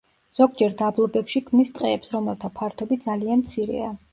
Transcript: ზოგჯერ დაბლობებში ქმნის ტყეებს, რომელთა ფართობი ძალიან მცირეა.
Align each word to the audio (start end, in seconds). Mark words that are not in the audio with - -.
ზოგჯერ 0.35 0.71
დაბლობებში 0.79 1.43
ქმნის 1.49 1.71
ტყეებს, 1.75 2.15
რომელთა 2.17 2.53
ფართობი 2.59 2.99
ძალიან 3.07 3.45
მცირეა. 3.45 3.93